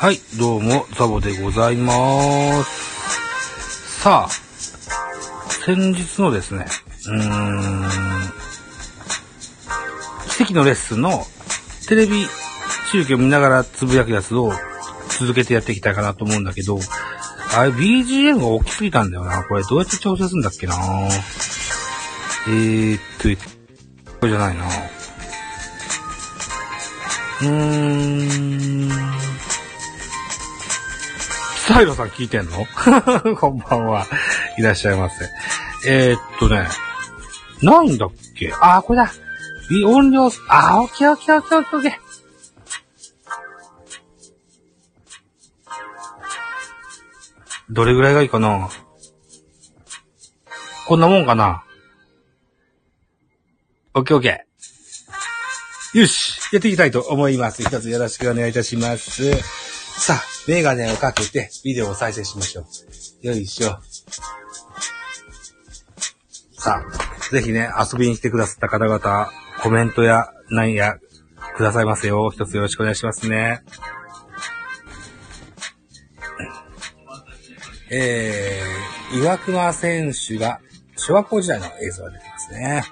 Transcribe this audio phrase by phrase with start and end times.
[0.00, 4.00] はい、どうも、ザボでございます。
[4.00, 4.28] さあ、
[5.66, 6.64] 先日のですね、
[7.06, 7.84] うーん、
[10.38, 11.26] 奇跡のレッスンの
[11.86, 12.26] テレビ
[12.90, 14.54] 中継を見ながらつぶやくやつを
[15.18, 16.80] 続けてやっていきたいかなと思うんだけど、
[17.54, 19.44] あれ BGM が大きすぎたんだよな。
[19.44, 20.76] これどうやって調整するんだっけな
[22.48, 23.24] えーっと、
[24.18, 24.64] これじゃないな。
[27.42, 29.10] うーん。
[31.70, 32.66] スタイロさん聞いてんの？
[33.38, 34.04] こんばんは。
[34.58, 35.30] いらっしゃいませ。
[35.86, 36.66] えー、っとね、
[37.62, 38.52] なんだっけ？
[38.60, 39.12] あー、これだ。
[39.70, 41.92] い音量、あー、オッケーオッケーオッケーオッケーオッケー。
[47.70, 48.68] どれぐらいがいいかな？
[50.88, 51.62] こんなもんかな？
[53.94, 56.00] オッケーオッケー。
[56.00, 57.62] よしやっていきたいと思います。
[57.62, 59.30] 一つよろしくお願いいたします。
[60.00, 62.62] さあ、メガネをかけてビデオを再生しましょ
[63.22, 63.26] う。
[63.26, 63.78] よいしょ。
[66.58, 69.30] さあ、ぜひね、遊びに来てくださった方々、
[69.62, 70.98] コメントや何や
[71.56, 72.32] くださいますよ。
[72.32, 73.62] 一つよろしくお願いしますね。
[77.92, 80.60] えー、岩熊選手が
[80.96, 82.84] 小学校時代の映像が出てますね。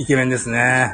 [0.00, 0.92] イケメンですね。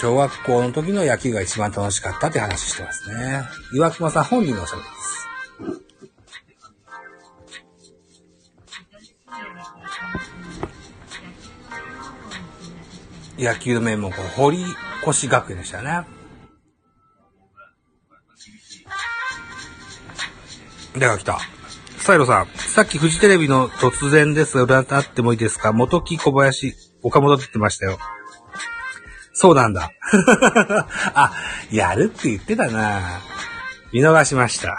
[0.00, 3.44] 小学校の時の野球が一番楽しかったって話してますね。
[3.74, 4.94] 岩熊さん本人のおしゃべりで
[13.36, 13.44] す。
[13.44, 14.64] 野球の名門校、堀
[15.06, 16.06] 越学園でしたね。
[20.96, 21.38] では来た。
[21.98, 25.74] スタイロさん、さっきフジテレビの突然ですが、占ってもいいですか？
[25.74, 27.98] 元木小林、岡本って言ってましたよ。
[29.42, 29.90] そうなんだ。
[31.14, 31.32] あ、
[31.72, 33.22] やるって言ってたな
[33.90, 34.76] 見逃しました。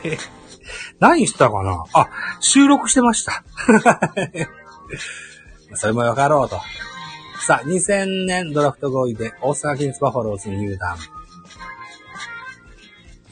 [1.00, 1.82] 何したかな？
[1.94, 2.06] あ、
[2.40, 3.42] 収録してました。
[5.72, 6.60] それもよかろうと。
[7.40, 10.98] さあ、2000年ドラフト5位で大阪キンスバファローズに入団。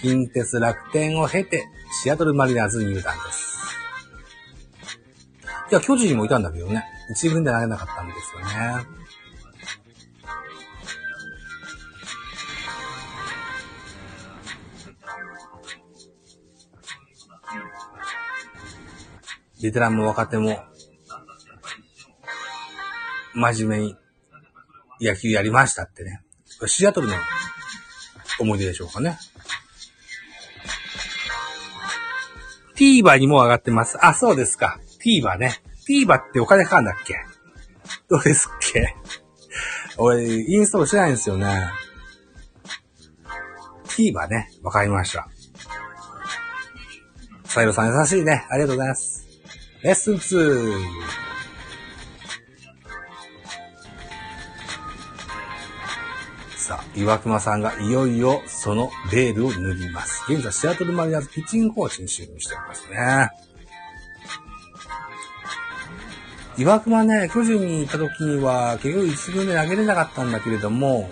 [0.01, 1.69] 近鉄楽天を経て、
[2.03, 3.59] シアトルマリナーズに入団です。
[5.71, 6.87] いや、巨人もいたんだけどね。
[7.11, 8.98] 一軍で投げなかったんですよね。
[19.63, 20.63] ベテランも若手も、
[23.35, 23.97] 真面目に
[25.01, 26.23] 野球やりましたってね。
[26.67, 27.15] シアトルの
[28.41, 29.19] 思い出でしょうかね。
[32.77, 33.99] TVer にも上がってます。
[34.05, 34.79] あ、そうですか。
[35.05, 35.61] TVer ね。
[35.89, 37.15] TVer ってお金かかんだっけ？
[38.09, 38.95] どうですっけ？
[39.97, 41.71] 俺、インストールしてないんですよね。
[43.87, 44.51] TVer ね。
[44.63, 45.29] わかりました。
[47.45, 48.47] サイロさん優しいね。
[48.51, 49.18] ありがとうございます。
[49.83, 50.81] レッスン2。
[56.57, 60.25] さあ、岩熊さんがいよいよそのレールを塗ります。
[60.29, 63.31] 現在、シアトルマリナーズピッチングコーチに就任しておりますね。
[66.59, 71.09] 岩熊ね、巨人にいた時には結局一軍で投げれなかったんだけれども、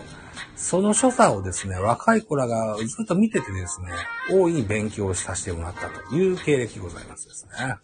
[0.56, 3.92] その所作をですね、若い子らがずっと見ててですね、
[4.32, 7.76] 大いに勉強させてもらったという経歴ございますですね。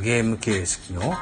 [0.00, 1.14] ゲーム形式の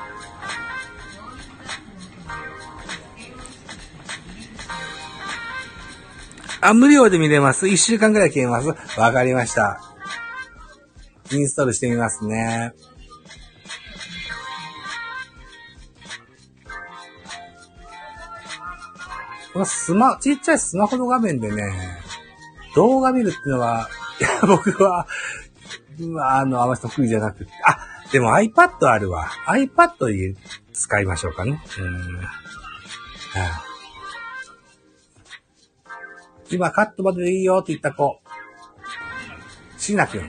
[6.63, 7.69] あ、無料で見れます。
[7.69, 9.01] 一週間くらい消えます。
[9.01, 9.81] わかりました。
[11.33, 12.75] インストールしてみますね。
[19.53, 21.73] このスマ、ちっちゃいスマホの画面でね、
[22.77, 23.89] 動画見るっていうのは、
[24.21, 25.07] いや、僕は、
[26.21, 27.80] あ、 あの、あまり得意じゃなくて、あ、
[28.13, 29.29] でも iPad あるわ。
[29.47, 30.35] iPad
[30.73, 31.63] 使いましょうかね。
[31.79, 32.17] うん。
[32.17, 32.31] は
[33.35, 33.71] あ
[36.53, 38.21] 今カットまででいいよって言った子。
[39.79, 40.21] しなく。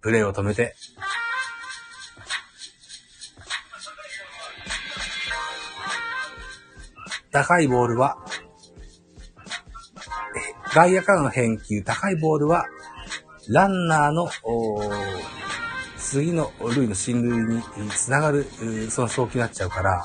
[0.00, 0.76] プレイを止めて。
[7.32, 8.18] 高いボールは、
[10.74, 12.66] 外野からの返球、高いボールは、
[13.48, 14.30] ランナーの、
[15.98, 18.46] 次の塁の進塁につながる、
[18.90, 20.04] その送球になっちゃうから、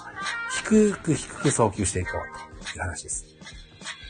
[0.66, 3.26] 低く低く送球していこうという話です。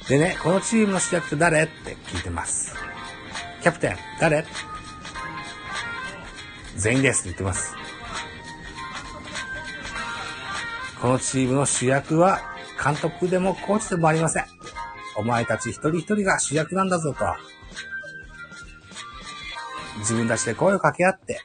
[0.10, 1.64] でね、このチームの主役って誰？
[1.64, 2.74] って聞いてます。
[3.62, 4.46] キャプテン、誰？
[6.78, 7.76] 全員ですって言ってます。
[11.02, 12.40] このチームの主役は
[12.84, 14.46] 監督でもコーチでもありません。
[15.18, 17.26] お前たち一人一人が主役なんだぞと。
[20.00, 21.42] 自分たちで声を掛け合って、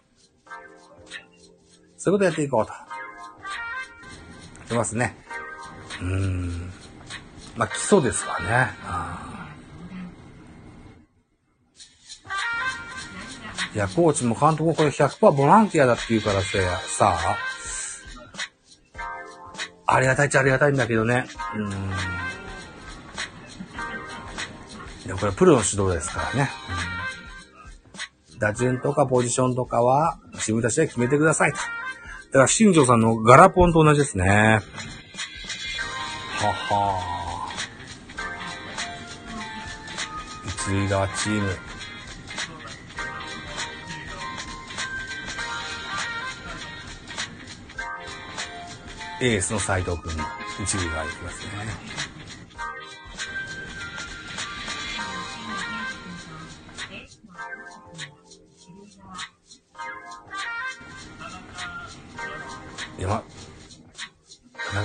[1.96, 2.72] そういうことやっていこうと。
[4.56, 5.16] 言ってますね。
[6.00, 6.72] うーん。
[7.56, 8.70] まあ、基礎ですわね。
[13.74, 17.16] いや、コーチも監督もこれ100%ボランティアだって言うからさ、
[19.86, 21.26] ありがたいっちゃありがたいんだけどね。
[21.56, 21.70] うん。
[25.04, 26.50] いや、これプロの指導ですからね。
[28.38, 31.58] 打順とかポジションとかは自分たちで決めてくださいと。
[31.58, 31.62] だ
[32.32, 34.60] から新庄さんのガラポンと同じですね。
[36.38, 37.12] はは
[40.46, 41.56] 一塁側チーム。
[49.20, 50.12] エースの斎藤君、
[50.64, 52.01] 一塁側に行きますね。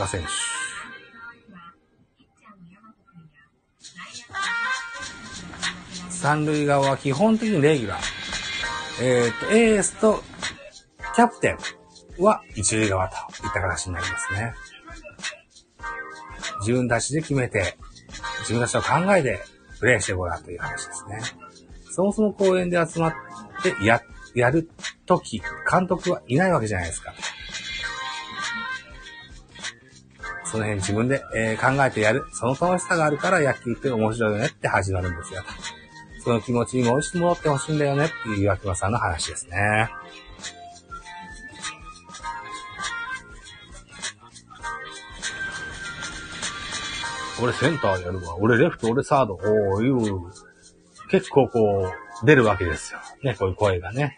[0.08, 0.28] 選手。
[6.10, 8.02] 三塁側は基本的にレギュラー。
[9.04, 10.24] えっ、ー、と、エースと
[11.16, 11.58] キャプテン。
[12.20, 14.54] は一塁側といった形になりますね。
[16.62, 17.78] 自分たちで決めて、
[18.42, 19.40] 自分たちの考えで
[19.80, 21.20] プレイしてごらんという話ですね。
[21.92, 23.14] そもそも公園で集まっ
[23.62, 24.02] てや、
[24.36, 24.70] やる
[25.06, 27.14] とき、監督はいないわけじゃないですか。
[30.52, 32.26] その辺自分で、えー、考えてやる。
[32.32, 35.44] その楽しさがあるから野球って面白いよねって始まるんですよ。
[36.24, 39.90] その気持ちにもう一度戻ってほしいんだよねっていう岩熊さんの話ですね。
[47.42, 48.36] 俺センターやるわ。
[48.38, 49.36] 俺レフト、俺サード。
[49.36, 50.22] おー、いう。
[51.10, 51.92] 結構こ
[52.24, 53.00] う、出るわけですよ。
[53.24, 54.18] ね、こういう声がね。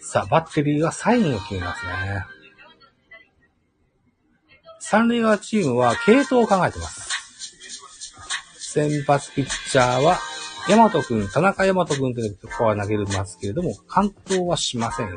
[0.00, 2.24] さあ、バッテリーがサインを決めますね。
[4.94, 7.10] 三塁側チームは系統を考えてます。
[8.60, 10.20] 先発ピッチャーは、
[10.68, 15.16] ヤマトくん、田中ヤマトくんというとこは投げますけれども、関東はしませんよ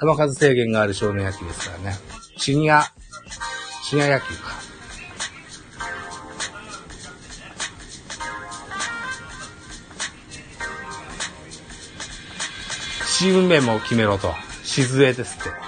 [0.00, 0.06] と。
[0.06, 1.98] 球数制限がある少年野球ですからね。
[2.38, 2.84] シニア、
[3.82, 4.54] シニア野球か。
[13.18, 14.32] チーム名も決めろと。
[14.62, 15.63] 静江ですって。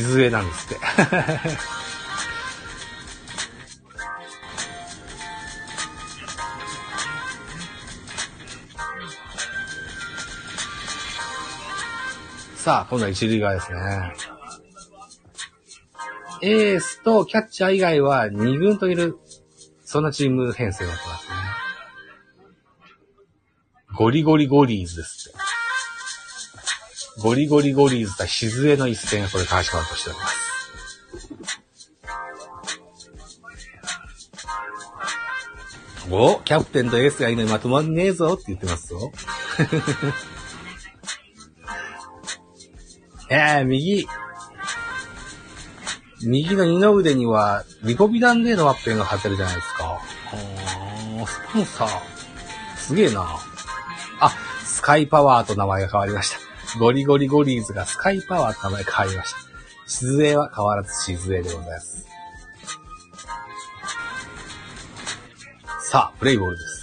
[0.00, 0.76] 静江なんですって。
[12.56, 14.14] さあ、今度は一塁側ですね。
[16.40, 19.18] エースとキャッチャー以外は2軍といる、
[19.84, 21.34] そんなチーム編成になってますね。
[23.94, 25.51] ゴリゴリゴリーズですって。
[27.22, 30.34] ゴリゴリゴリーズ対静江の一戦、これ川島としております。
[36.10, 39.12] おキャプテンとエースがいいのにまとまんねえぞって言ってますぞ。
[43.30, 44.08] えー、右。
[46.24, 50.00] 右の二の腕には、リコビダンデーのワッペンが貼ってるじゃないですか。
[51.22, 52.00] ー、スポンサー。
[52.76, 53.38] すげえな。
[54.20, 54.30] あ、
[54.64, 56.51] スカイパワーと名前が変わりました。
[56.78, 59.38] ゴリゴリゴリーズがスカイパワーと名前変わりました。
[59.86, 62.06] 静江は変わらず静江でございます。
[65.80, 66.82] さあ、プレイボールです。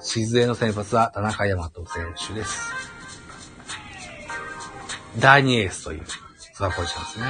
[0.00, 2.72] 静江の先発は田中大和選手です。
[5.18, 6.02] 第2エースという、
[6.52, 7.26] そのポジションですね。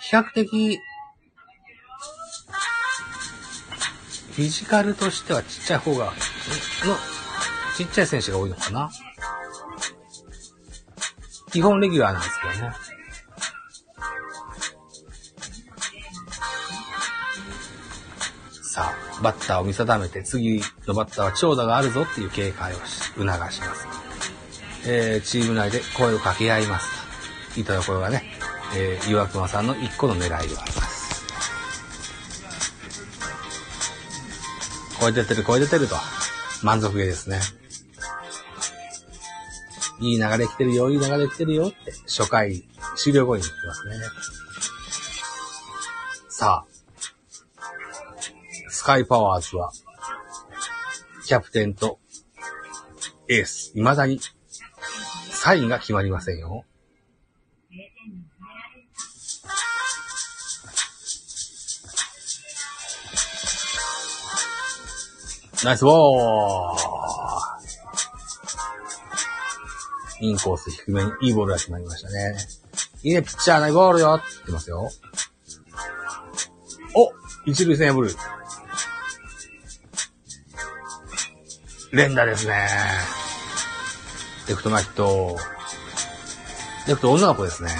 [0.00, 0.80] 比較的、
[4.32, 6.12] フィジカルとしてはちっちゃい方が、
[6.86, 6.96] の、
[7.76, 8.90] ちっちゃい選手が多いのかな。
[11.52, 12.72] 基本レギュラーなんですけどね。
[18.62, 23.88] さあ、バッターを見定めて、次のバッターは長打があるぞっていう警戒をし、促します。
[24.86, 26.88] えー、チーム内で声を掛け合います
[27.54, 27.60] と。
[27.60, 28.22] いたところがね、
[28.76, 31.24] えー、岩熊さんの一個の狙いではあります。
[35.00, 35.96] 声出てる、声出てると。
[36.62, 37.40] 満足げですね。
[40.00, 42.64] いい流れ来てるよ、いい流れ来てるよって、初回
[42.96, 43.94] 終了後に言ってますね。
[46.28, 46.70] さあ、
[48.68, 49.72] スカイパワーズは、
[51.26, 51.98] キャプテンと
[53.28, 54.20] エース、未だに
[55.30, 56.64] サインが決まりませんよ。
[65.62, 66.76] ナイスボー
[70.20, 72.36] ルインコース低めにいいボールが決まりましたね。
[73.02, 74.90] いいね、ピッチャーナイボールよって言ってますよ。
[76.94, 77.12] お
[77.50, 78.10] 一塁線破る。
[81.92, 82.68] 連打ですね。
[84.48, 85.36] レフト前ヒット。
[86.88, 87.70] レフト女の子ですね。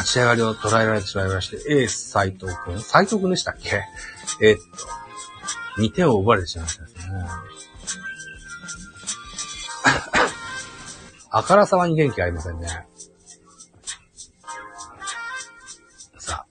[0.00, 2.80] 立ち上がりを捉えられてしまいまして、エース斎藤くん。
[2.80, 3.82] 斎藤くんでしたっけ？
[4.42, 4.58] えー、っ
[5.76, 7.04] と、2点を奪われてしまいましたですね。
[11.30, 12.66] あからさまに元気ありませんね。
[16.18, 16.46] さあ。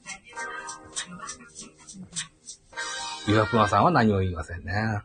[3.29, 5.01] 岩熊さんは何も言いませんね。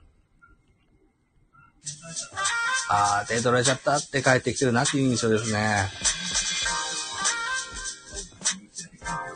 [2.89, 5.89] あー、手取られちゃったって帰ってきてるなっていう印象ですね。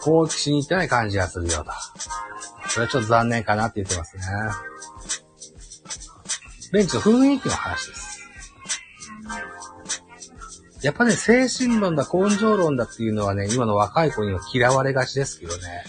[0.00, 1.70] 攻撃しに行ってない感じがするよと。
[2.68, 4.22] それはちょっと残念かなって言ってますね。
[6.72, 8.08] ベンチの雰囲気の話です。
[10.82, 15.84] やっぱね、精神論だ、根性論だっていうのはね、今の若い子には嫌われがちですけどね。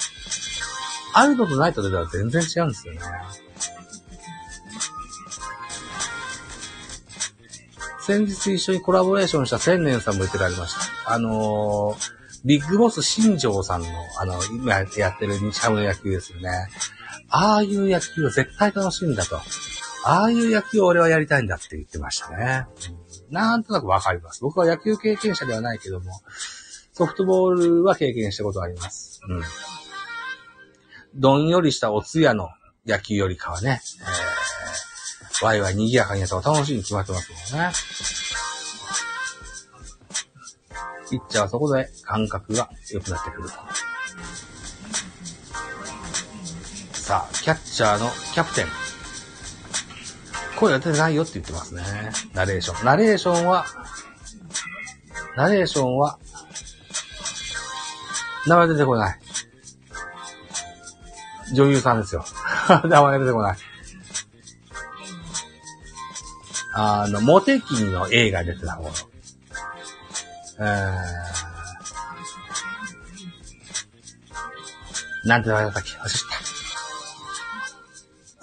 [1.13, 3.01] あるのとないとでは全然違うんですよね。
[8.01, 10.73] 先日一緒にコラボレーションした千年さんも言ってられまし
[11.05, 11.13] た。
[11.13, 13.87] あのー、ビッグボス新庄さんの、
[14.19, 16.49] あの、今やってる日ハムの野球ですよね。
[17.29, 19.39] ああいう野球を絶対楽しいんだと。
[20.05, 22.65] ああいう野球を俺はやりたいんだって言ってましたね。
[23.29, 24.41] なんとなくわかります。
[24.41, 26.21] 僕は野球経験者ではないけども、
[26.93, 29.21] ソフトボールは経験したことあります。
[29.27, 29.41] うん。
[31.15, 32.49] どんよりしたお通夜の
[32.85, 37.71] 野球よりかはね、えー、ワイワイ賑やかにやったら楽しいに決まってますもんね。
[41.09, 43.49] ピッチャーはそこで感覚が良くなってくる。
[46.93, 48.65] さあ、キャッチャーのキャプテン。
[50.59, 51.81] 声が出てないよって言ってますね。
[52.33, 52.85] ナレーション。
[52.85, 53.65] ナレーションは、
[55.35, 56.19] ナレーションは、
[58.45, 59.19] 名前出てこない。
[61.53, 62.23] 女優さんですよ。
[62.87, 63.57] 名前出てこない。
[66.75, 68.91] あの、モテキンの映画出てた方の。
[70.61, 75.91] えー、なんて名前だったっけ？
[75.91, 76.09] 忘れた。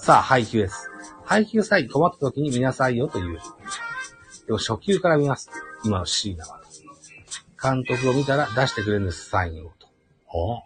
[0.02, 0.90] さあ、配給です。
[1.24, 3.40] 配給さえ困った時に見なさいよという。
[4.46, 5.50] でも初級から見ます。
[5.84, 6.60] 今の C だわ。
[7.60, 9.88] 監督を見たら出してくれるんです、サインをと。
[10.28, 10.62] お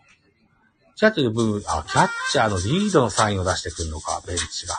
[0.96, 4.74] キャッチャーの部分、あ、キャッチャーのリードのサインを出してくるのか、ベンチが。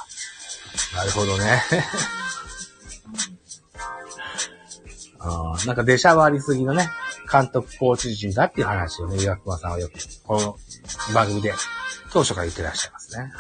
[0.96, 1.64] なるほどね。
[5.24, 6.90] あなんか出しゃばりすぎのね、
[7.32, 10.58] 監督コーチ陣だっていう話をね、岩熊さんはよく、この
[11.14, 11.54] 番組で
[12.12, 13.32] 当初から言ってらっしゃいますね。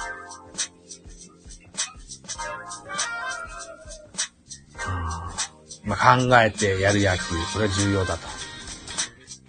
[5.83, 7.23] まあ、考えてやる野球、
[7.53, 8.27] これは重要だと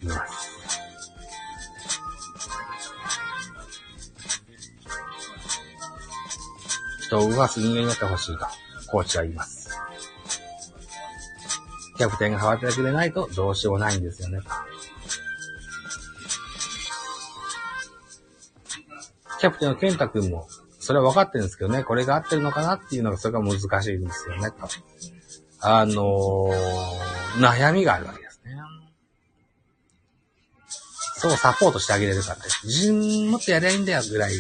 [0.01, 0.33] 言います。
[7.03, 8.47] 人を動かす人間になってほしいと、
[8.91, 9.52] コーチは言います。
[12.03, 14.41] キャプテンが変わってくれないとどうしようもないんですよね。
[19.39, 20.49] キャプテンの健太くんも、
[20.81, 24.57] それは分かってるんですけどね、これが合ってるのかなっていうのがそれが難しいんですよね、と。
[25.61, 28.57] あのー、悩みがあるわけですね。
[31.19, 32.43] そうサポートしてあげれるかって。
[32.65, 34.33] 自分もっとやりゃいいんだよぐらい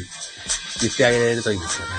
[0.80, 1.92] 言ってあげれるといいですよね。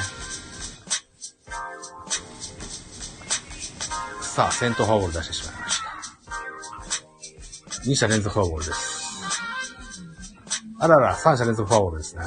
[4.22, 5.53] さあ、先頭フォアボール出してしまいました。
[7.86, 9.04] 2者連続フォアボールです。
[10.80, 12.24] あらら、3者連続フォアボールですね。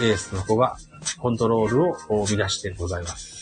[0.00, 0.76] エースの子が
[1.20, 1.96] コントロールを
[2.36, 3.38] 乱してございます。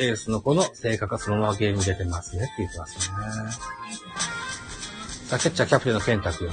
[0.00, 3.04] エースの子の性格がそのままゲームに出てますねって言ってますね。
[5.26, 6.50] さあ、キャッチャーキャプテンの健太君。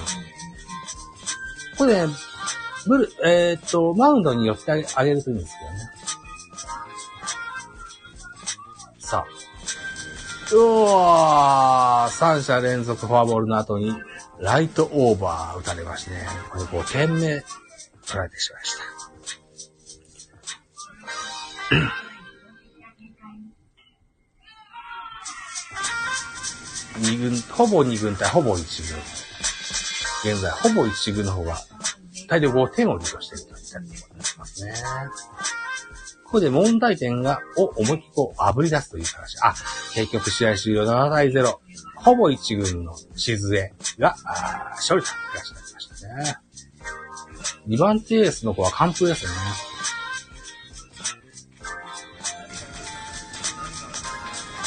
[1.78, 2.14] これね、
[2.88, 5.56] ブル、えー、っと、マウンドに寄ってあげるといいんです
[10.50, 10.90] けどね。
[10.90, 13.94] さあ、うわー、3者連続フォアボールの後に、
[14.40, 17.44] ライトオーバー打たれましてね、これ5点目
[18.06, 18.84] 取られてしまいました。
[27.00, 29.00] 二軍、ほぼ二軍対ほぼ一軍。
[30.32, 31.58] 現在、ほぼ一軍の方が、
[32.28, 34.74] 大量5点をリードしているといったところになりますね。
[36.30, 39.38] ここで問題点が、を思いっきりこう、炙り出すという話。
[39.42, 39.56] あ、
[39.96, 41.58] 結局試合終了7対0。
[41.96, 46.38] ほぼ一軍の静江が、あ勝利といらっしゃいましたね。
[47.68, 49.32] 2番手エースの子は完封ですね。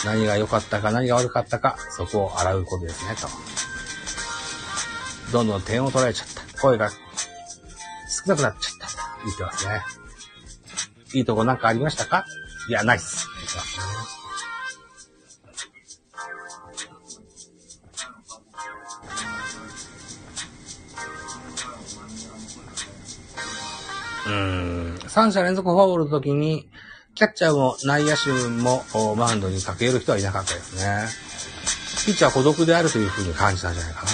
[0.05, 3.29] 何が良かったか何が悪かったか、そこを洗うことですね、と。
[5.31, 6.61] どんどん点を取られちゃった。
[6.61, 6.97] 声が少
[8.27, 8.89] なくなっちゃった。
[9.25, 10.02] 言ってますね。
[11.15, 12.25] いいとこなんかありましたか？
[12.69, 13.29] いや、ないっす。
[24.27, 24.99] うん。
[25.09, 26.69] 三者連続フォアボールの時に、
[27.15, 28.85] キャッチャーも内野手も
[29.17, 31.09] マウンドに駆け寄る人はいなかったですね。
[32.07, 34.11] ピッチャー孤独であるというふうに感じたんじゃないかな。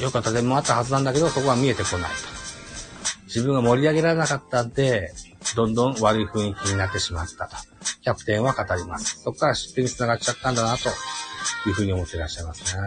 [0.00, 2.16] 良かった点もあったはずなんだけど、そこは見えてこないと。
[3.26, 5.12] 自分が盛り上げられなかったんで、
[5.54, 7.56] どんどん悪い雰囲気になってしまったと。
[8.02, 9.20] キャプテンは語ります。
[9.22, 10.88] そこから失点に繋がっちゃったんだな、と
[11.68, 12.82] いうふうに思っていらっしゃいますね。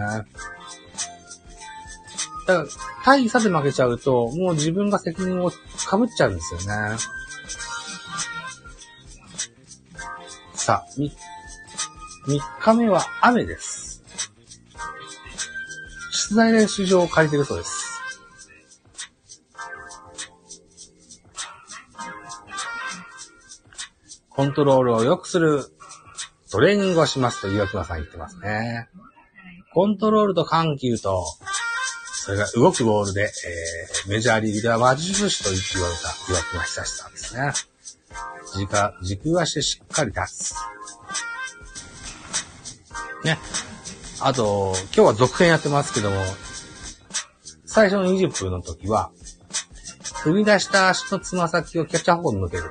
[2.48, 2.66] だから、
[3.06, 5.60] 大差で負けちゃうと、もう自分が責任を被っ
[6.16, 6.98] ちゃうんですよね。
[10.56, 11.00] さあ、
[12.28, 13.83] 3日目は雨です。
[16.30, 18.02] 出題練習場を借りてるそうです。
[24.30, 25.66] コントロールを良くする
[26.50, 28.88] トレーニングをしますと岩倉さん言ってますね。
[29.74, 31.26] コントロールと緩急と
[32.14, 37.52] それが動くボールで、えー、メジャーリーグでは魔術師と言われた岩倉久志さんですね。
[38.56, 40.56] 軸、軸足でしっかり立つ。
[43.26, 43.38] ね。
[44.26, 46.16] あと、今日は続編やってますけども、
[47.66, 49.12] 最初の20分の時は、
[50.24, 52.70] 踏み出した足のつま先をキャッチャー方向に向けると。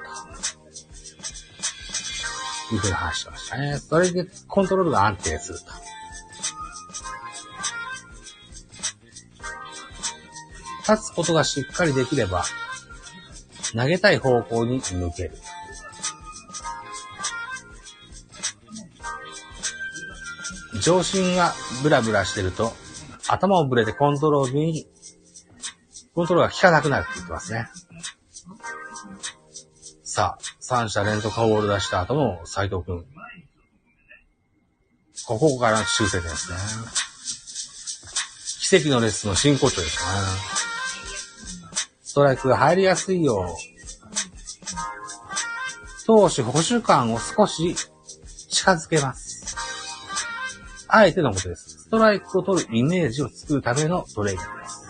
[2.74, 3.76] いうふうに話してましたね。
[3.76, 5.66] それでコントロールが安定すると。
[10.90, 12.44] 立つことがしっかりできれば、
[13.74, 15.32] 投げたい方向に向ける。
[20.82, 22.72] 上心がブラブラしてると、
[23.28, 24.88] 頭をブレてコントロールに、
[26.14, 27.68] コントロールが効かなくなるって言ってますね。
[30.02, 33.06] さあ、三者連続フォアボール出した後の斎藤くん。
[35.24, 36.56] ここから修正ですね。
[38.60, 40.04] 奇跡のレッスンの真骨頂ですね。
[42.02, 43.58] ストライクが入りやすいよう、
[46.06, 47.76] 投手保守感を少し
[48.50, 49.31] 近づけます。
[50.94, 51.84] あえてのことです。
[51.84, 54.82] ストライクを取るイメージを作るためのトレーニングです。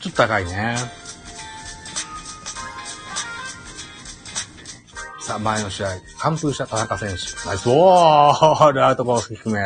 [0.00, 0.76] ちょっと高いね。
[5.20, 5.88] さあ、前の試合、
[6.20, 7.46] 完封した田中選手。
[7.46, 9.60] ナイスおールアウトコース低め。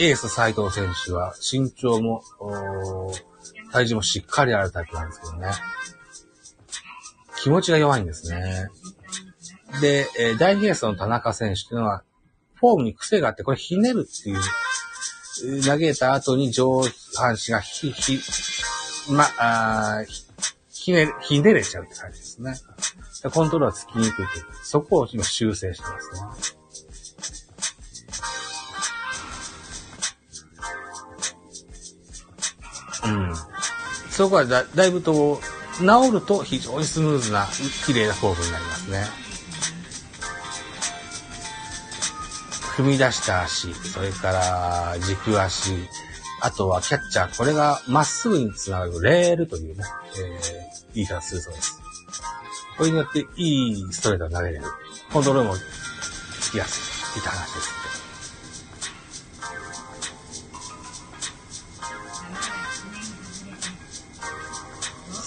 [0.00, 2.22] エース斎藤選手は身長も、
[3.72, 5.50] 体重もしっかりあるタイプなんですけどね。
[7.40, 8.68] 気持ちが弱いんですね。
[9.80, 12.02] で、えー、大エースの田中選手っていうのは、
[12.54, 16.82] フォームに癖があって、これひねるっていう、投げた後に上
[17.16, 18.18] 半身がひ、ひ、
[19.12, 20.04] ま、あ
[20.70, 22.54] ひね、ひねれちゃうって感じですね。
[23.32, 24.46] コントロールはつきにくいという。
[24.62, 26.00] そこを今修正してま
[26.40, 26.57] すね。
[33.04, 33.34] うん。
[34.10, 35.40] そこはだだいぶと、
[35.78, 37.46] 治ると非常にスムーズな、
[37.86, 39.06] 綺麗なフォームになりますね。
[42.76, 45.72] 踏み出した足、それから軸足、
[46.40, 49.84] あとはキャッチャー、これがまっすぐにつながるレールというね、
[50.16, 51.80] えー、言い方するそうです。
[52.76, 54.64] これによっていいストレートが投げれる。
[55.12, 55.56] コントロールも
[56.40, 57.77] つきやすいといった話です。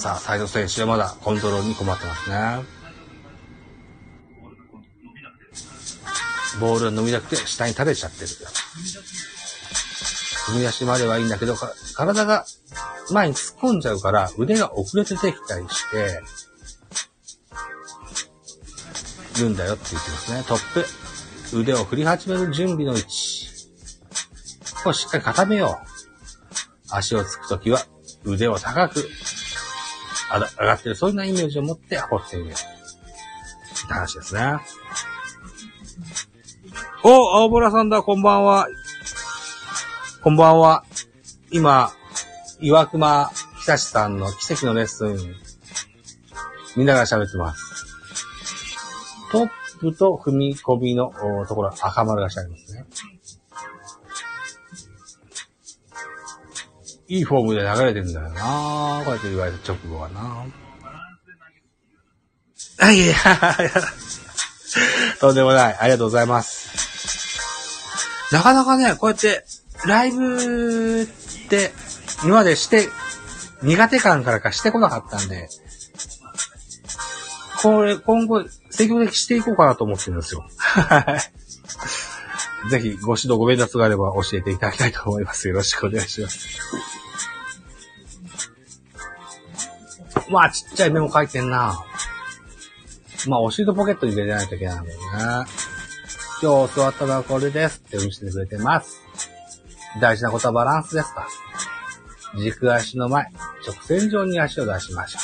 [0.01, 2.63] さあ、サイド選手はまだコントロールに困ってますね。
[6.59, 8.27] ボールが伸びなくて下に垂れちゃってる。
[10.47, 11.55] 踏み出しまではいいんだけど、
[11.93, 12.47] 体が
[13.11, 16.19] 前に突っ込んじゃうから腕が遅れてできたりして、
[19.39, 20.43] るんだよって言ってますね。
[20.47, 20.73] トッ
[21.51, 21.59] プ。
[21.59, 23.49] 腕を振り始める準備の位置。
[24.83, 25.85] これしっかり固めよう。
[26.89, 27.85] 足をつくときは
[28.25, 29.07] 腕を高く
[30.33, 32.51] 上がってる、そういうなイメージを持って掘ってみよう。
[32.51, 34.59] って話ですね。
[37.03, 38.67] お、青ボラさんだ、こんばんは。
[40.23, 40.85] こんばんは。
[41.51, 41.91] 今、
[42.59, 45.17] 岩熊久志さんの奇跡のレッスン、
[46.77, 47.85] 見ながら喋ってます。
[49.31, 51.11] トップと踏み込みの
[51.47, 52.70] ところ、赤丸がしてあります。
[57.11, 60.45] いいフォームで流れてんだよなこうやって言われた直後はな
[62.79, 63.15] あ、いやいや、
[65.19, 65.77] とんでもない。
[65.77, 68.33] ありがとうございます。
[68.33, 69.43] なかなかね、こうやって、
[69.85, 71.05] ライブっ
[71.49, 71.71] て、
[72.23, 72.87] 今までして、
[73.61, 75.49] 苦手感からかしてこなかったんで、
[77.61, 80.45] これ、今後、積極的していこうかなと思ってるんですよ。
[80.57, 81.17] は
[82.67, 82.69] い。
[82.69, 85.49] ぜひ、ご指導、ご鞭達があれば教えていただきたいと思います。
[85.49, 86.90] よろしくお願いします。
[90.31, 91.83] まあ、ちっちゃいメモ書いてんな。
[93.27, 95.05] まあ、お尻とポケットに入れないといけないもんだよね。
[96.41, 99.01] 今日教わったのはこれですって見せてくれてます。
[99.99, 101.27] 大事なことはバランスですか
[102.39, 103.25] 軸足の前、
[103.67, 105.21] 直線上に足を出しましょう。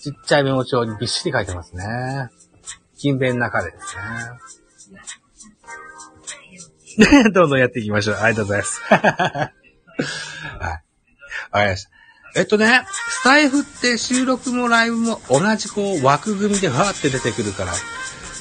[0.00, 2.28] ちっちゃいメモ帳にびっしり書いてますね。
[2.96, 4.02] 勤勉な彼ですね。
[7.32, 8.16] どんどんやっていきましょう。
[8.16, 8.82] ありがとうございます。
[8.92, 9.00] はい。
[10.62, 10.82] わ
[11.52, 11.99] かりました。
[12.34, 17.72] えっとね、スタイフって収録もライブも同じこう枠組みでわーって出てくるから、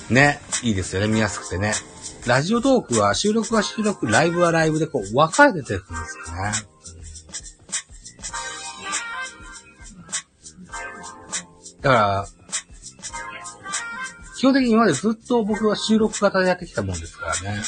[0.09, 1.73] ね、いいですよね、見やすくてね。
[2.25, 6.51] ラジオトークは収録は収録、ライブはライブでこう分かれて出てくるんですよね。
[11.81, 12.27] だから、
[14.37, 17.61] 基本的に今までずっと僕は収録型でやってきたもんですからね。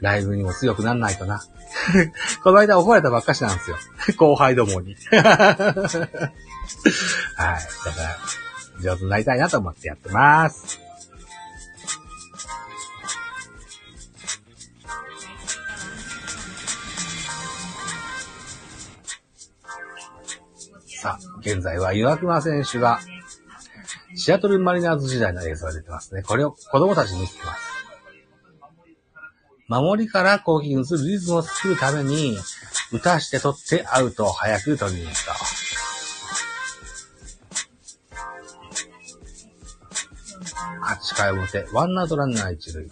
[0.00, 1.42] ライブにも強くなんないとな。
[2.42, 3.76] この間怒られたばっかしなんですよ。
[4.16, 4.96] 後輩どもに。
[5.10, 5.20] はい。
[5.20, 6.28] だか
[7.36, 8.18] ら、
[8.80, 10.80] 上手になりたいなと思ってやってます。
[21.00, 22.98] さあ、現在は岩隈選手が、
[24.16, 26.22] シアトルマリナーズ時代の映像が出てますね。
[26.22, 27.73] これを子供たちに見せてます。
[29.68, 32.36] 守りから攻撃に移るリズムを作るために、
[32.92, 35.32] 打たして取ってアウトを早く取りに行った。
[40.84, 42.88] 8回表、ワンアウトランナー一塁。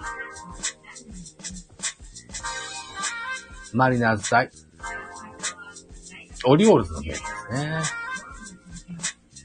[3.75, 4.51] マリナーズ対、
[6.45, 7.83] オリオールズのゲームですね。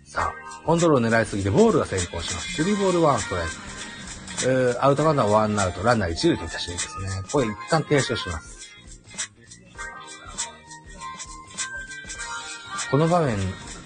[0.06, 2.62] さあ、コントロールを狙いすぎてボールが先行します。
[2.62, 3.67] 3ボール1ストライク。
[4.46, 7.24] えー、アウトランナーワンアウト、ランナー一塁といったシーンですね。
[7.32, 8.58] これ一旦停止をします。
[12.92, 13.38] この場面、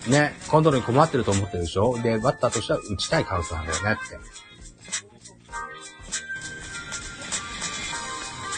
[0.10, 1.98] ね、コントロールに困ってると思ってるでしょ？
[2.02, 4.20] で、バッターとしては打ちたいカウントなんだよねって。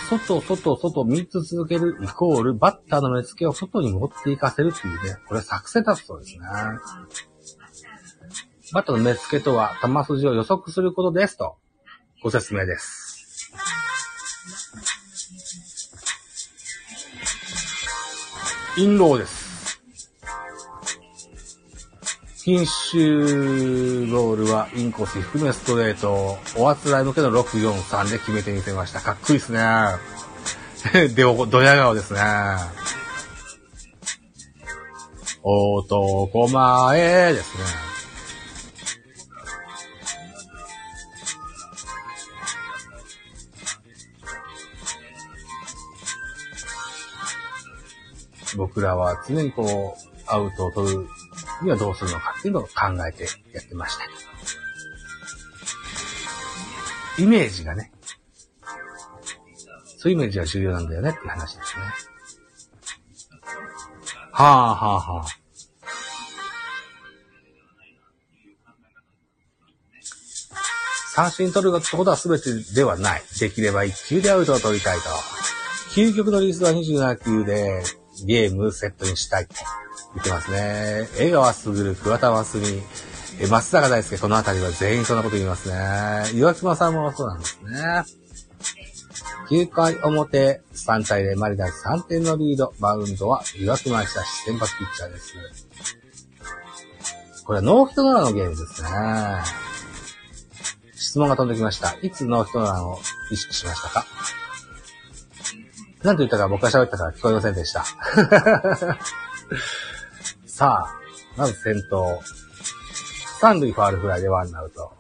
[0.10, 6.46] 外、外、外、3つ続けるイコール、バッターの目付けを外に持っていかせるっていうね、これ作戦だそうですね。
[8.74, 11.58] バッターの目付けとは、球筋を予測することですと。
[12.24, 13.52] ご説明です。
[18.78, 19.82] インローです。
[22.46, 29.02] 品種ボールはインコース低めストレート、おあつらい向けの643で決めてみせました。
[29.02, 29.60] かっこいいですね。
[31.14, 32.22] で、ドヤ顔ですね。
[35.44, 37.83] 男前ですね。
[48.56, 51.08] 僕らは常にこう、アウトを取る
[51.62, 52.70] にはどうするのかっていうのを考
[53.08, 54.04] えてやってました。
[57.22, 57.92] イメージがね、
[59.98, 61.84] そういうイメージが重要なんだよねっていう話ですね。
[64.32, 65.44] はあはあはあ。
[71.16, 73.22] 三振取るってことは全てではない。
[73.40, 75.04] できれば1球でアウトを取りたいと。
[75.94, 77.84] 究極のリースは27球で、
[78.26, 79.56] ゲームセットにしたいって
[80.16, 81.08] 言ってますね。
[81.18, 82.84] 江川卓、桑田真澄、
[83.40, 86.38] え、松坂大輔、この辺りは全員そんなこと言いますね。
[86.38, 88.04] 岩隈さんもそうなんですね。
[89.50, 95.34] 9回表、3対0、マリナーズ3点のリード、マウンドは岩隈久志、先発ピッチャーです。
[97.44, 98.90] これはノーヒットノーラのゲームですね。
[100.96, 101.98] 質問が飛んできました。
[102.02, 103.00] いつノーヒットノーランを
[103.32, 104.06] 意識しましたか？
[106.04, 107.86] 何と言ったか僕が喋ったから聞こえませんでした。
[110.46, 111.00] さあ、
[111.38, 112.22] まず先頭。
[113.40, 114.94] 三塁ファールフライでワンアウト。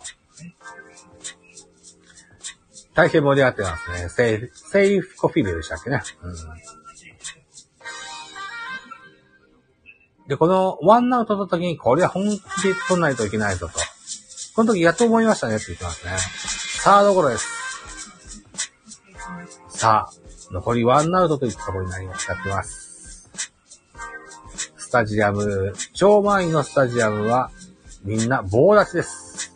[2.93, 4.09] 大変盛り上がってますね。
[4.09, 6.01] セーフ、セーフコフィールドでしたっけね。
[6.21, 6.35] うん。
[10.27, 13.73] で、このワンアウトの時に、これは本気で取んないといけないぞと。
[14.55, 16.13] この時やっと思いましたねって言ってますね。
[16.81, 17.47] サードゴロです。
[19.69, 20.22] さあ、
[20.53, 23.31] 残りワンアウトといったところになりましたってます。
[24.77, 27.49] スタジアム、超満員のスタジアムは、
[28.03, 29.51] みんな棒立ちです。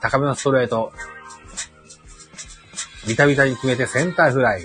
[0.00, 0.90] 高めのストレート。
[3.06, 4.62] ビタビタに決めてセンターフライ。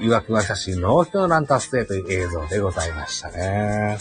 [0.00, 3.98] 曰くが写真ノーヒットのラン達成という映像でございましたね。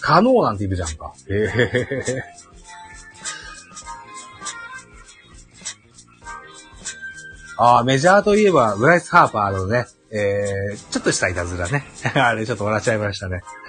[0.00, 1.12] 可能なんて言うじゃんか。
[1.28, 1.34] へ
[2.16, 2.39] え
[7.62, 11.84] ああ、メジャーといえば、ブライス・ハーパーのね、えー、ちょっとしたいたずらね。
[12.16, 13.42] あれ、ちょっと笑っちゃいましたね。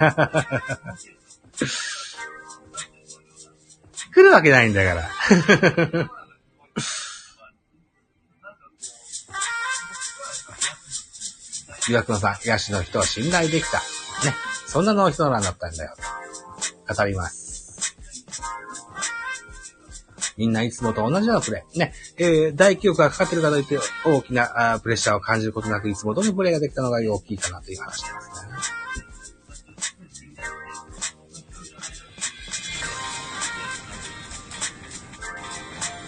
[4.14, 5.10] 来るわけないんだから。
[11.90, 13.76] 岩倉さん、東の人を信頼できた。
[13.76, 13.84] ね。
[14.68, 15.94] そんなの人なんだったんだよ。
[16.88, 17.41] 語ります。
[20.36, 21.78] みんないつもと同じようなプレイ。
[21.78, 21.92] ね。
[22.16, 28.82] えー、大記憶がかかってるかといって大きなあプレッシャーを感じることなくいつも通りプレイができたのが大きいかなという話ですね。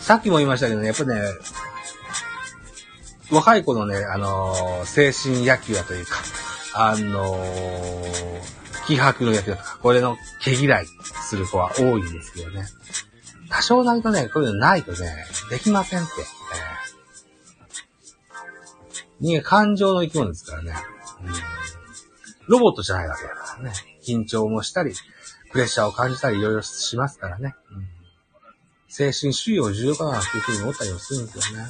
[0.05, 1.19] さっきも言いましたけどね、やっぱね、
[3.31, 6.19] 若い子のね、あのー、精神野球やというか、
[6.75, 10.87] あのー、気迫の野球とか、これの毛嫌い
[11.23, 12.67] する子は多いんですけどね。
[13.55, 16.11] 多少なるとね、こういうのないとね、できませんって。
[16.21, 20.75] えー、人間感情の生き物ですからね。
[21.23, 21.33] うん、
[22.49, 23.73] ロボットじゃないわけだからね。
[24.05, 24.93] 緊張もしたり、
[25.53, 27.55] プレッシャーを感じたりいろいろしますからね。
[27.71, 27.95] うん
[28.97, 31.65] 精神主義を重要かなというふうに思ったりもするんですよね。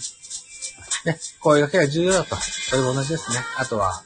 [1.06, 2.36] ね、声掛けが重要だと。
[2.36, 3.38] それも同じですね。
[3.56, 4.02] あとは、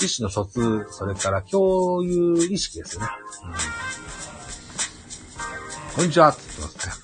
[0.00, 3.08] 意思の疎通、それから共有意識ですよね。
[3.44, 3.48] う
[5.90, 7.01] ん、こんにちはって言ってますね。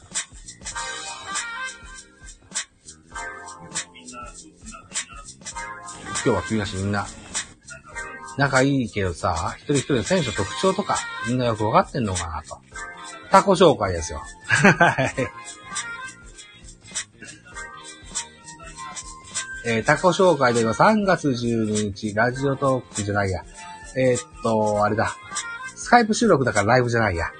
[6.28, 7.06] 今日は君たちみんな、
[8.36, 12.58] 仲いいけどさ、一人一人の選手の特徴とか、みんなよくわかってんのかなと。
[13.30, 14.20] タコ紹介ですよ。
[14.44, 15.14] はい。
[19.64, 23.42] えー、タコ紹介での3月12日、ラジオトークじゃないや。
[23.96, 25.16] えー、っと、あれだ。
[25.76, 27.32] スカイプ収録だからライブじゃないや。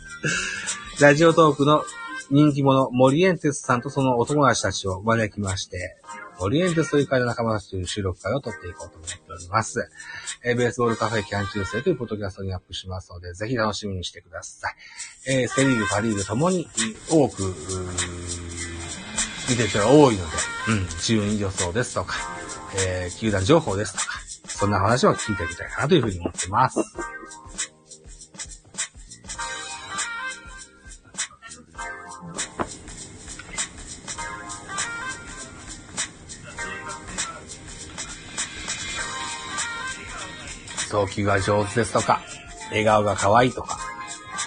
[1.02, 1.84] ラジオトークの
[2.30, 5.96] 人気者、モリエンテスさんとそのお友達たちを招きまして、
[6.38, 9.90] オリエンテスという会の仲間たちという収録会を撮っていこうと思っております。
[10.44, 14.74] えー、ベースボールカフェキャン中世というポッドキャストにアップしますので、ぜひ楽しみにしてください。
[15.28, 16.68] えー、セリーグ、パリーグともに
[17.10, 17.54] 多く、
[19.50, 20.30] 見てる人が多いので、
[20.68, 22.14] うん、順位予想ですとか、
[22.86, 26.78] えー、球団情報ですとか、そんな話を聞いてみたいなというふうに思ってます。
[40.90, 42.20] 送球が上手ですとか、
[42.70, 43.78] 笑顔が可愛いとか、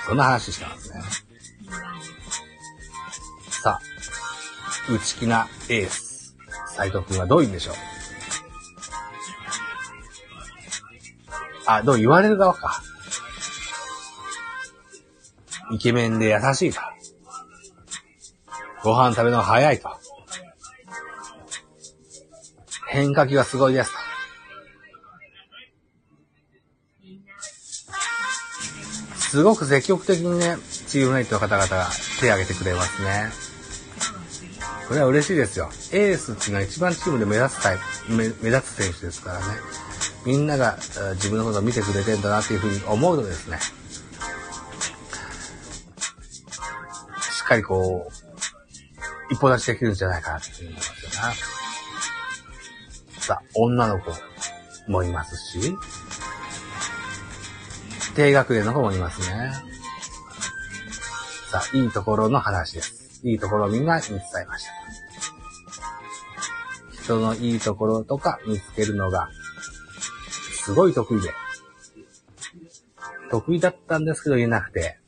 [0.05, 1.01] そんな話してますね。
[3.49, 3.81] さあ、
[4.91, 6.35] 内気なエース、
[6.75, 7.75] 斎藤くんはどういうんでしょう？
[11.65, 12.83] あ、どう言われる側か。
[15.71, 16.81] イケメンで優しいと。
[18.83, 19.89] ご飯食べの早いと。
[22.89, 24.02] 変化球がすごいですと。
[29.33, 31.87] すごく積極的にね、チームメイトの方々が
[32.19, 33.31] 手を挙げてくれますね。
[34.87, 35.71] これは嬉しいですよ。
[35.91, 39.45] エースっていうのは一番チームで目立つタイプ、目立つ選手ですからね。
[40.23, 40.77] みんなが
[41.15, 43.57] 自分のことを見てくれてんだなっていうふうに思うとですね、
[47.19, 51.35] しっかりこう、一歩立ちできるんじゃないかなっていうふうに思いますよね。
[53.17, 54.11] さあ、女の子。
[54.85, 55.73] もいますし、
[58.15, 59.53] 低学年の子もいますね。
[61.49, 63.21] さあ、いいところの話です。
[63.23, 64.71] いいところをみんなに伝えました。
[67.03, 69.29] 人のいいところとか見つけるのが、
[70.63, 71.33] すごい得意で、
[73.29, 74.99] 得意だったんですけど言えなくて、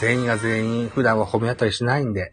[0.00, 2.32] 全員が全員普段は褒め合ったりしないんで、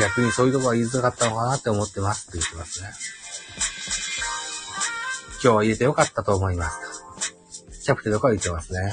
[0.00, 2.88] 逆にそういうところは言いづらかったのかなって思ってますって言ってますね。
[5.40, 7.84] 今日は入れてよかったと思います。
[7.84, 8.92] キャプテンとか言ってますね。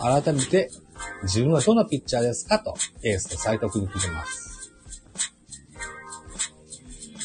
[0.00, 0.70] 改めて、
[1.24, 4.72] 自分はどのピッチャーですかと、エースと斎藤君に聞いてます。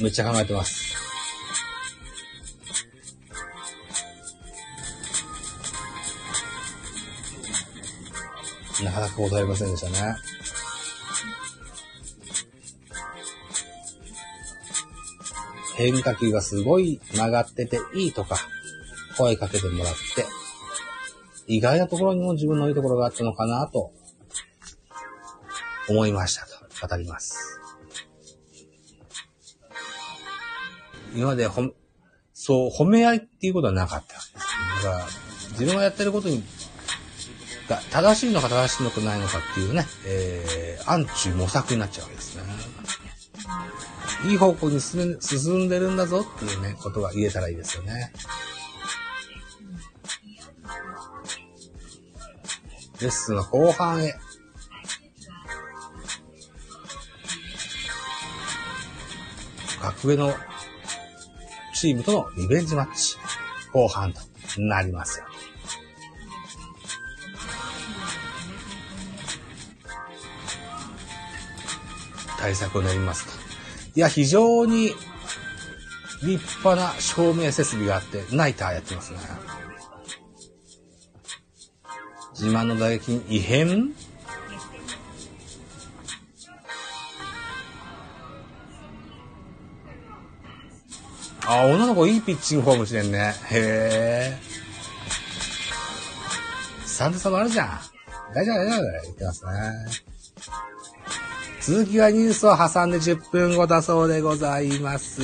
[0.02, 0.92] めっちゃ考えてます。
[8.84, 10.16] なかなか答えませんでしたね。
[15.82, 18.38] 変化球がすごい曲がってていいとか、
[19.18, 20.26] 声かけてもらって、
[21.48, 23.92] 意外なところにも自分のいいところがあったのかなと、
[25.90, 27.60] 思いましたと語ります。
[31.14, 31.64] 今までほ、
[32.34, 34.86] そう、褒め合いっていうことはなかったわけです。
[34.86, 35.06] だから、
[35.52, 36.44] 自分がやってることに、
[37.68, 42.44] が正しいのか正しいのかないのかっていうね、えー、暗中模索になっちゃうわけですね。
[44.24, 45.18] いい方向に進
[45.66, 48.14] んでるんだぞっていうね、ことが言えたらいいですよね。
[53.02, 54.14] レッスンの後半へ。
[59.82, 60.36] 格上の
[61.74, 63.18] チームとのリベンジマッチ、
[63.74, 64.22] 後半と
[64.60, 65.26] なりますよ。
[72.38, 73.41] 対策を練りますと。
[73.94, 74.94] いや、非常に
[76.24, 79.20] 立派な照明設備があって、ナイターやってますね。
[82.34, 83.94] 自慢の打撃に異変？
[91.46, 93.34] あ、女の子いいピッチングフォームしてんね。
[93.50, 94.40] へえ。
[96.86, 97.80] 3差もあるじゃん。
[98.34, 98.82] 大丈夫、大丈夫。
[99.04, 99.52] 言ってますね。
[101.62, 105.22] 続きはニュースを挟んで10分後だそうでございます。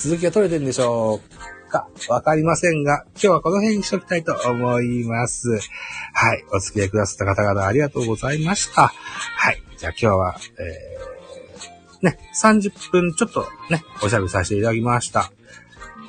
[0.00, 1.88] 続きが取れてるんでしょうか？
[2.08, 5.60] わかりませんが、今日はこの辺にしときたいと思います。
[6.12, 6.44] はい。
[6.52, 8.88] お付き合いくださった方々ありがとうございました。
[8.88, 9.62] はい。
[9.78, 15.30] じゃあ今日は、えー、ね、30分ちょっとね、おしゃべりさせていただきました。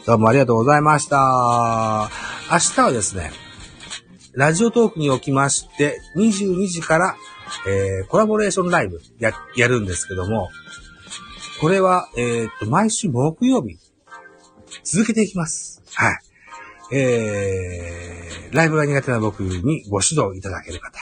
[0.08, 2.10] どうもありがとうございました。
[2.52, 3.32] 明日はですね、
[4.34, 7.16] ラジオトークにおきまして、22時から
[7.68, 10.50] えー、コラボレーションライブや、やるんですけども、
[11.60, 13.78] これは、えー、っと、毎週木曜日、
[14.84, 15.82] 続けていきます。
[15.94, 16.96] はい。
[16.96, 21.00] えー、ライブが苦手な僕にご指導いただける方、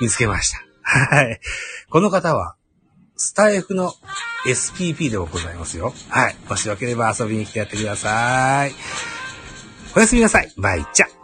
[0.00, 0.58] 見つけました。
[0.82, 1.40] はい。
[1.88, 2.56] この方は、
[3.16, 3.92] スタイフの
[4.46, 5.92] SPP でもございますよ。
[6.08, 6.36] はい。
[6.48, 8.72] もしよければ遊びに来てやってください。
[9.94, 10.52] おやすみなさい。
[10.56, 11.19] バイチャ。